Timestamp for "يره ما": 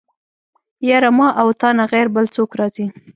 0.89-1.27